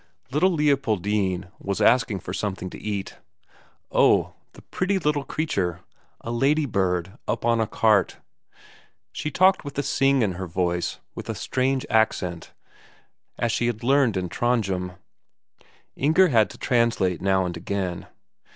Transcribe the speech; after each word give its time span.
Little 0.31 0.49
Leopoldine 0.49 1.51
was 1.59 1.79
asking 1.79 2.21
for 2.21 2.33
something 2.33 2.71
to 2.71 2.81
eat. 2.81 3.19
Oh, 3.91 4.33
the 4.53 4.63
pretty 4.63 4.97
little 4.97 5.23
creature; 5.23 5.81
a 6.21 6.31
ladybird 6.31 7.19
up 7.27 7.45
on 7.45 7.61
a 7.61 7.67
cart! 7.67 8.17
She 9.11 9.29
talked 9.29 9.63
with 9.63 9.77
a 9.77 9.83
sing 9.83 10.23
in 10.23 10.31
her 10.31 10.47
voice, 10.47 10.97
with 11.13 11.29
a 11.29 11.35
strange 11.35 11.85
accent, 11.87 12.51
as 13.37 13.51
she 13.51 13.67
had 13.67 13.83
learned 13.83 14.17
in 14.17 14.27
Trondhjem. 14.27 14.93
Inger 15.95 16.29
had 16.29 16.49
to 16.49 16.57
translate 16.57 17.21
now 17.21 17.45
and 17.45 17.55
again. 17.55 18.07